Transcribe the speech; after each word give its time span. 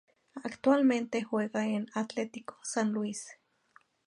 Actualmente 0.43 1.21
juega 1.21 1.67
en 1.67 1.85
Atletico 1.93 2.57
San 2.63 2.91
Luis. 2.91 3.27